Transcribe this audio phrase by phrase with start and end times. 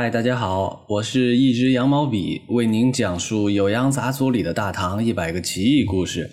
[0.00, 6.30] 嗨，大家好，我是一支羊毛笔，为您讲述《酉阳杂俎》里的大唐一百个奇异故事。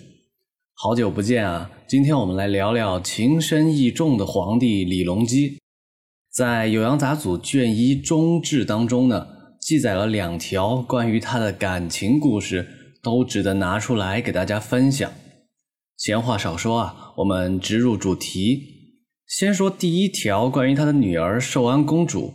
[0.74, 1.68] 好久不见啊！
[1.88, 5.58] 今天我们来聊聊情深意重的皇帝李隆基。
[6.32, 9.26] 在《酉阳杂俎》卷一中志当中呢，
[9.60, 12.68] 记载了两条关于他的感情故事，
[13.02, 15.10] 都值得拿出来给大家分享。
[15.96, 18.62] 闲话少说啊，我们直入主题。
[19.26, 22.32] 先说第一条，关于他的女儿寿安公主。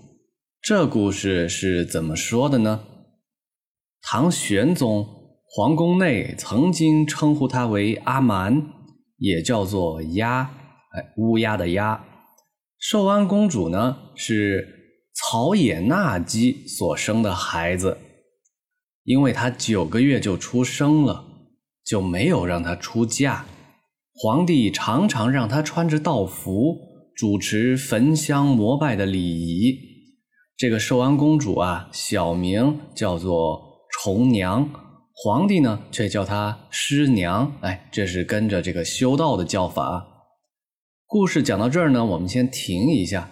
[0.61, 2.85] 这故事是怎么说的呢？
[3.99, 5.07] 唐玄宗
[5.49, 8.67] 皇宫内曾经称呼他为阿蛮，
[9.17, 10.51] 也叫做鸦，
[10.91, 12.05] 哎，乌鸦的鸦。
[12.77, 17.97] 寿安公主呢是曹野纳姬所生的孩子，
[19.03, 21.25] 因为她九个月就出生了，
[21.83, 23.47] 就没有让她出嫁。
[24.13, 26.77] 皇帝常常让她穿着道服，
[27.15, 29.90] 主持焚香膜拜的礼仪。
[30.61, 34.69] 这个寿安公主啊，小名叫做重娘，
[35.11, 37.51] 皇帝呢却叫她师娘。
[37.61, 40.05] 哎，这是跟着这个修道的叫法。
[41.07, 43.27] 故事讲到这儿呢，我们先停一下。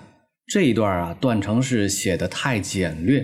[0.48, 3.24] 这一段啊，断成是写的太简略。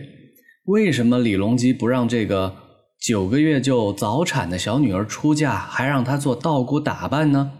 [0.66, 2.56] 为什么李隆基不让这个
[3.02, 7.54] 九个月就早产的小女儿出嫁，还让她做道姑打扮呢？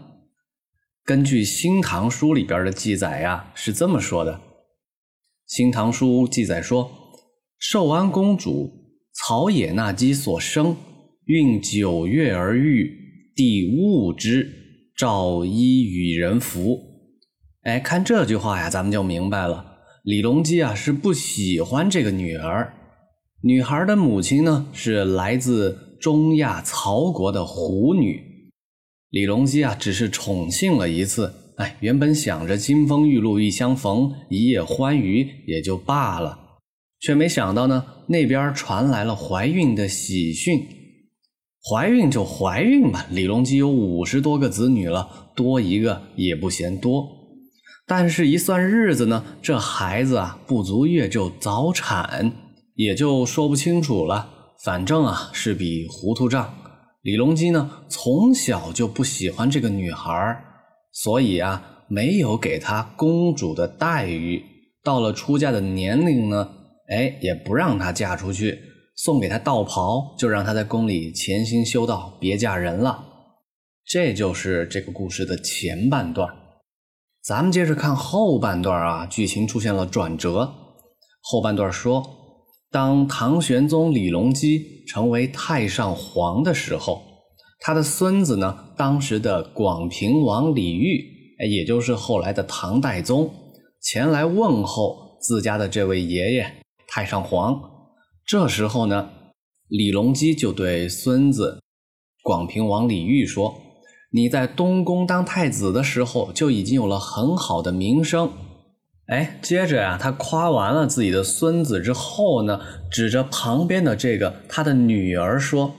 [1.04, 4.34] 根据《新唐书》里边的记载呀，是这么说的。
[5.46, 6.90] 《新唐书》记载说，
[7.56, 8.68] 寿安公主
[9.12, 10.76] 曹野纳姬所生，
[11.26, 12.92] 孕九月而育，
[13.36, 14.50] 帝恶之，
[14.96, 16.76] 诏医与人服。
[17.62, 19.64] 哎，看这句话呀，咱们就明白了，
[20.02, 22.74] 李隆基啊是不喜欢这个女儿。
[23.42, 28.20] 女孩的母亲呢是来自中亚曹国的狐女，
[29.10, 31.32] 李隆基啊只是宠幸了一次。
[31.56, 36.38] 哎，原本想着金风玉露一相逢，一夜欢愉也就罢了，
[37.00, 40.60] 却没想到呢，那边传来了怀孕的喜讯。
[41.68, 47.08] 怀孕就怀孕吧，李隆基有五十多个子女了，多一个也不嫌多。
[47.86, 52.32] 但是，一算日子呢，这孩子啊不足月就早产，
[52.74, 54.28] 也就说不清楚了。
[54.62, 56.54] 反正啊是笔糊涂账。
[57.02, 60.12] 李隆基呢从小就不喜欢这个女孩
[61.02, 64.42] 所以啊，没有给她公主的待遇。
[64.82, 66.48] 到了出嫁的年龄呢，
[66.88, 68.58] 哎，也不让她嫁出去，
[68.96, 73.04] 送给她道袍，就让她在宫里潜心修道，别嫁人了。
[73.84, 76.34] 这就是这个故事的前半段。
[77.22, 80.50] 咱们接着看后半段啊，剧情出现了转折。
[81.20, 82.02] 后半段说，
[82.70, 87.02] 当唐玄宗李隆基成为太上皇的时候。
[87.58, 91.02] 他的孙子呢，当时的广平王李煜，
[91.40, 93.32] 哎，也就是后来的唐代宗，
[93.80, 96.46] 前来问候自家的这位爷爷
[96.86, 97.58] 太上皇。
[98.24, 99.08] 这时候呢，
[99.68, 101.60] 李隆基就对孙子
[102.22, 103.54] 广平王李煜说
[104.12, 108.30] ：“你在东宫当太子的时候，就已经有了很好的名声。”
[109.08, 115.74] 哎，接着呀，他夸完了自己的孙子之后呢，指着旁边的这个他的女儿说。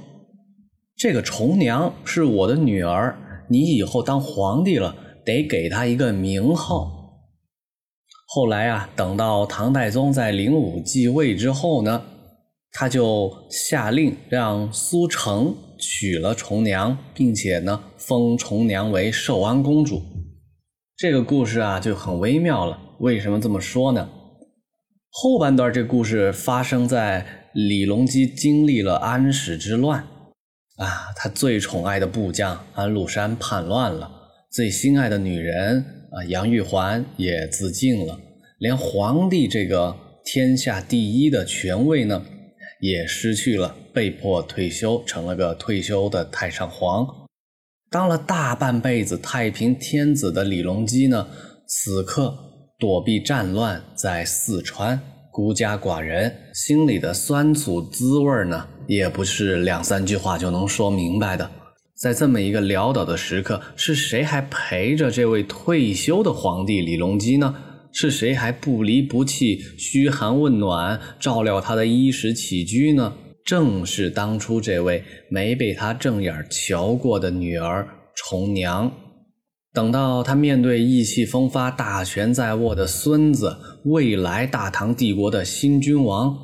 [0.97, 3.15] 这个重娘是我的女儿，
[3.49, 6.91] 你以后当皇帝了，得给她一个名号。
[8.25, 12.03] 后来啊，等到唐太宗在灵武继位之后呢，
[12.71, 20.01] 他就下令让苏成娶了重娘，并且呢，封重娘为寿安公主。
[20.97, 22.79] 这个故事啊，就很微妙了。
[23.01, 24.09] 为什么这么说呢？
[25.11, 30.03] 后半段这故事发生在李隆基经历了安史之乱。
[30.77, 34.09] 啊，他最宠爱的部将安禄山叛乱了，
[34.51, 38.19] 最心爱的女人啊杨玉环也自尽了，
[38.59, 42.23] 连皇帝这个天下第一的权位呢，
[42.79, 47.07] 也失去了，被迫退休，成了个退休的太上皇。
[47.89, 51.27] 当了大半辈子太平天子的李隆基呢，
[51.65, 52.37] 此刻
[52.77, 55.01] 躲避战乱，在四川。
[55.37, 61.47] 孤家寡人心里的酸楚滋味呢，也不是两三句话就能说明白的。
[61.93, 67.53] 在这么一个潦倒的时刻，是谁还陪着这位退休的皇帝李隆基呢？
[67.91, 73.13] 是谁还不离不弃、嘘寒问暖、照料他的衣食起居呢？
[73.45, 78.91] 正是当初这位没被他正眼瞧过的女儿重娘。
[79.77, 86.35] 等到他面对意气风发、大权在握的孙子，未来大唐帝国的新君王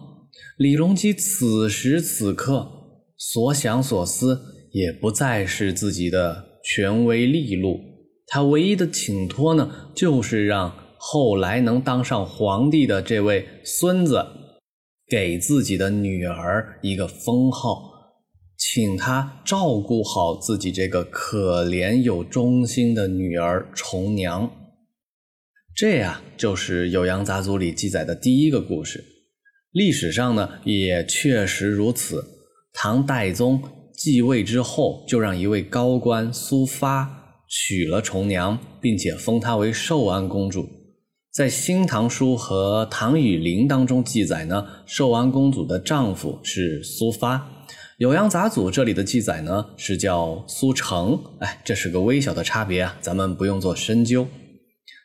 [0.60, 2.70] 李隆基，此时此刻
[3.18, 4.40] 所想所思，
[4.72, 7.80] 也不再是自己的权威利禄，
[8.28, 14.24] 他唯一的请托呢，就是让后来能当上皇帝的这位孙子
[15.10, 17.93] 给自己的女儿一个封号，
[18.58, 24.52] 请她照顾好自己这个可怜又忠心的女儿重娘。
[25.76, 29.04] 这呀，就是《酉阳杂族里记载的第一个故事。
[29.72, 32.24] 历史上呢，也确实如此。
[32.74, 33.62] 唐代宗
[33.96, 40.68] 继位之后，就让一位高官苏发娶了重娘，并且封她为寿安公主。
[41.32, 47.38] 在《新唐书》和《唐雨林》当中记载呢，寿安公主的丈夫是苏发。
[48.04, 51.18] 《酉阳杂俎》这里的记载呢，是叫苏成。
[51.40, 54.28] 哎，这是个微小的差别啊，咱们不用做深究。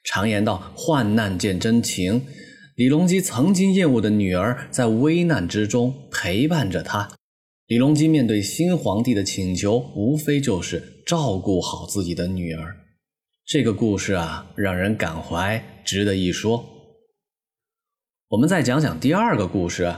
[0.03, 2.27] 常言道：“患难见真情。”
[2.75, 7.09] 李隆基曾经厌恶的女儿，在危难之中陪伴着他。
[7.69, 12.79] 李隆基面对新皇帝的请求，无非就是照顾好自己的女儿。
[13.47, 16.65] 这个故事啊，让人感怀，值得一说。
[18.31, 19.95] 我们再讲讲第二个故事。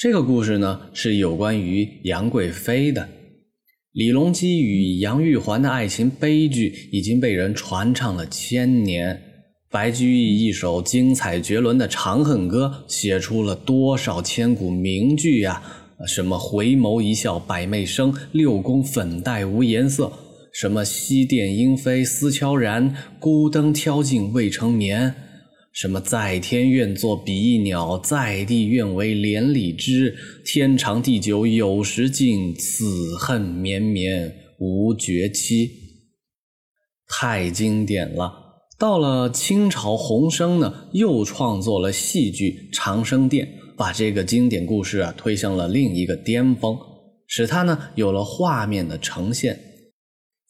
[0.00, 3.08] 这个故事呢，是有关于杨贵妃的。
[3.90, 9.20] 李隆基与杨玉环的爱情悲剧，已经被人传唱了千年。
[9.68, 15.60] 白居易一首精彩绝伦的《长恨歌》，写出了多少千古名句呀！
[16.06, 20.12] 什么“回眸一笑百媚生，六宫粉黛无颜色”，
[20.54, 25.12] 什么“西殿莺飞思悄然，孤灯挑尽未成眠”，
[25.78, 30.12] 什么“在天愿作比翼鸟，在地愿为连理枝”，
[30.44, 35.70] 天长地久有时尽，此恨绵绵无绝期。
[37.06, 38.32] 太经典了。
[38.76, 43.46] 到了清朝，洪升呢又创作了戏剧《长生殿》，
[43.76, 46.76] 把这个经典故事啊推向了另一个巅峰，
[47.28, 49.60] 使它呢有了画面的呈现。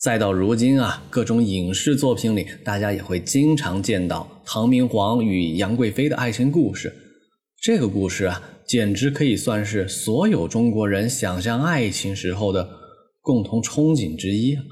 [0.00, 6.94] 再到如今啊，各种影视作品里，大家也会经常见到唐明皇与杨贵妃的爱情故事。
[7.60, 12.68] 这个故事啊，简直可以算是所有中国人想象爱情时候的
[13.20, 14.62] 共同憧憬之一啊。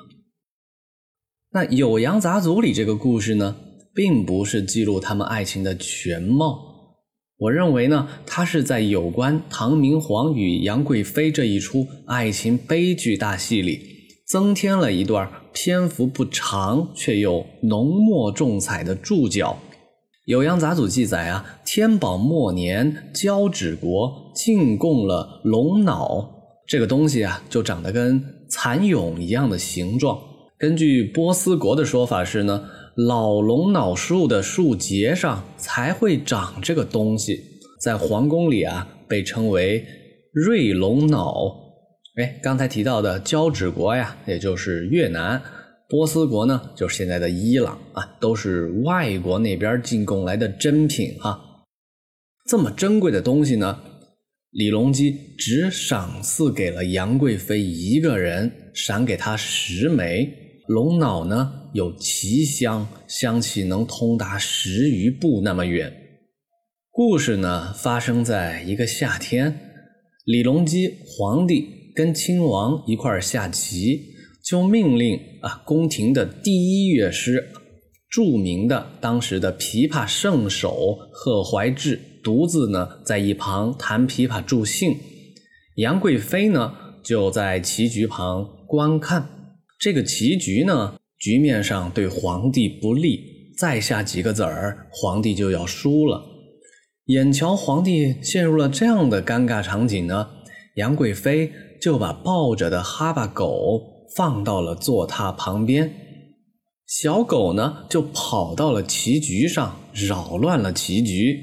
[1.51, 3.57] 那《酉阳杂族里这个故事呢，
[3.93, 6.95] 并不是记录他们爱情的全貌。
[7.39, 13.96] 我认为呢，它是在有关唐明皇与杨贵妃这一出爱情悲剧大戏里，
[14.27, 19.57] 增添了一段篇幅不长却又浓墨重彩的注脚。
[20.33, 26.29] 《酉阳杂族记载啊，天宝末年，交趾国进贡了龙脑，
[26.67, 28.21] 这个东西啊，就长得跟
[28.51, 30.19] 蚕蛹一样的形状。
[30.59, 32.65] 根据波斯国的说法是呢，
[32.97, 37.41] 老龙脑树的树节上才会长这个东西，
[37.81, 39.85] 在皇宫里啊被称为
[40.33, 41.66] 瑞龙脑。
[42.17, 45.39] 哎，刚才提到的交趾国呀，也就是越南；
[45.87, 51.39] 波斯国呢，就是现在的伊朗啊，都是外国那边进贡来的珍品哈。
[52.47, 53.79] 这么珍贵的东西呢，
[54.51, 60.33] 李隆基只赏赐给了杨贵妃一个人，赏给她十枚。
[60.69, 65.93] 龙脑呢有奇香，香气能通达十余步那么远。
[66.91, 69.55] 故事呢发生在一个夏天，
[70.25, 74.03] 李隆基皇帝跟亲王一块儿下棋，
[74.45, 77.49] 就命令啊宫廷的第一乐师，
[78.11, 84.95] 著名的当时的琵琶圣手贺怀志，独自呢在一旁弹琵琶助兴。
[85.77, 89.27] 杨贵妃呢就在棋局旁观看。
[89.79, 93.21] 这个棋局呢，局面上对皇帝不利，
[93.59, 96.23] 再下几个子儿，皇帝就要输了。
[97.07, 100.29] 眼瞧皇帝陷入了这样的尴尬场景呢，
[100.75, 105.93] 杨贵妃就把抱着的哈巴狗放到了坐榻旁边，
[106.87, 111.39] 小狗呢就跑到了棋局上，扰乱了棋局，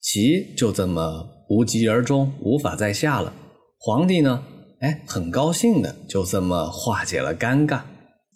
[0.00, 3.34] 棋就这么无疾而终，无法再下了。
[3.78, 4.44] 皇帝呢？
[4.80, 7.82] 哎，很高兴的，就这么化解了尴尬。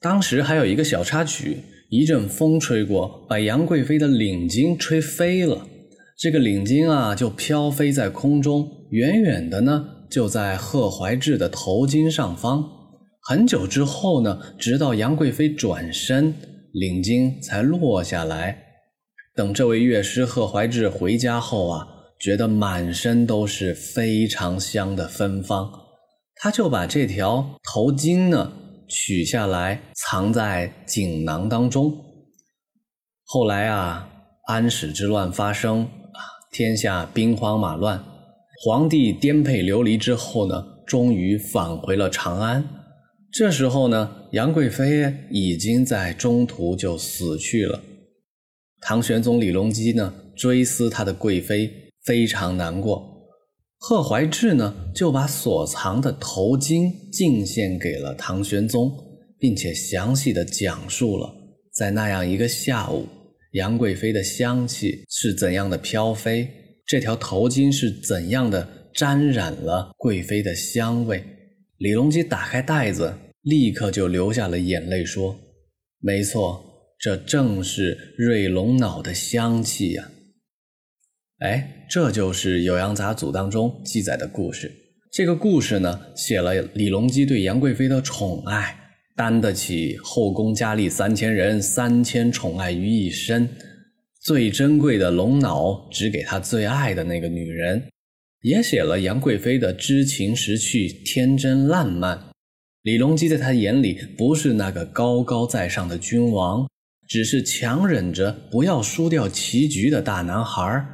[0.00, 1.58] 当时还有一个小插曲，
[1.90, 5.66] 一阵风吹过，把杨贵妃的领巾吹飞了。
[6.18, 12.68] 这个领巾啊，就飘飞在空中，远远的呢，就在贺怀志的头巾上方。
[13.20, 16.34] 很久之后呢，直到杨贵妃转身，
[16.72, 18.62] 领巾才落下来。
[19.34, 21.88] 等这位乐师贺怀志回家后啊，
[22.20, 25.70] 觉得满身都是非常香的芬芳。
[26.36, 28.52] 他就把这条头巾呢
[28.88, 31.92] 取下来，藏在锦囊当中。
[33.25, 34.08] 后来啊，
[34.46, 36.20] 安史之乱发生啊，
[36.52, 38.04] 天下兵荒马乱，
[38.58, 42.64] 皇帝颠沛流离之后呢，终于返回了长安。
[43.30, 47.82] 这时候呢，杨贵妃已经在中途就死去了。
[48.80, 51.70] 唐玄宗李隆基呢，追思他的贵妃，
[52.04, 53.14] 非常难过。
[53.78, 58.90] 贺怀志呢，就把所藏的头巾进献给了唐玄宗，
[59.38, 61.30] 并且详细的讲述了
[61.75, 63.06] 在那样一个下午，
[63.52, 66.48] 杨贵妃的香气是怎样的飘飞，
[66.86, 71.24] 这条头巾是怎样的沾染了贵妃的香味。
[71.78, 73.12] 李隆基打开袋子，
[73.42, 75.36] 立刻就流下了眼泪，说
[76.00, 76.64] ：“没错，
[76.98, 80.10] 这正是瑞龙脑的香气呀。”
[81.40, 84.72] 哎，这就是《酉阳杂俎》当中记载的故事。
[85.12, 88.74] 这个故事呢，写了李隆基对杨贵妃的宠爱，
[89.16, 93.48] 担得起后宫佳丽三千人，三千宠爱于一身。
[94.26, 97.80] 最珍贵的龙脑只给他最爱的那个女人，
[98.42, 102.21] 也写了杨贵妃的知情识趣、天真烂漫。
[102.83, 106.68] 李隆基在他眼里不是那个高高在上的君王，
[107.06, 110.85] 只是强忍着不要输掉棋局的大男孩。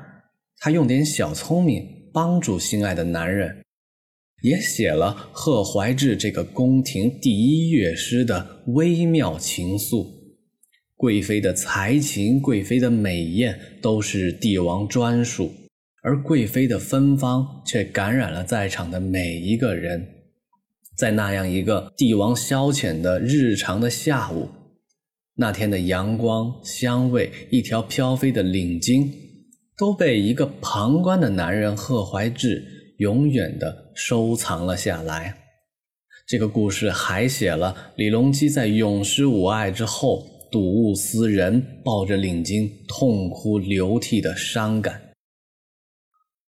[0.58, 3.62] 他用点小聪明帮助心爱的男人，
[4.42, 10.21] 也写了贺怀志这个宫廷第一乐师的微妙情愫。
[11.02, 15.52] 贵妃的才情、贵妃的美艳都是帝王专属，
[16.00, 20.06] 而贵妃的芬芳却感染了在场的每一个人。
[20.96, 24.48] 在那样一个帝王消遣的日常的下午，
[25.34, 29.10] 那天的阳光、香味，一条飘飞的领巾。
[29.76, 35.34] 都被一个旁观的男人贺怀志永远的收藏了下来。
[36.28, 45.00] 这个故事还写了李隆基在永失吾爱之后睹物思人，抱着领巾痛哭流涕的伤感。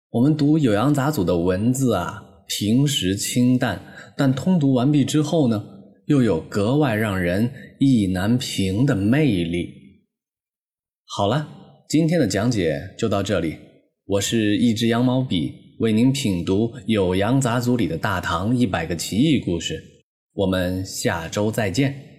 [0.09, 3.79] 我们读《酉阳杂俎》的文字啊，平时清淡，
[4.17, 5.63] 但通读完毕之后呢，
[6.07, 9.69] 又有格外让人意难平的魅力。
[11.05, 11.59] 好了。
[11.87, 13.57] 今天的讲解就到这里，
[14.05, 19.83] 我是一只羊毛笔，为您品读《酉阳杂俎》里的大唐一百个奇异故事，
[20.31, 22.10] 我们下周再见。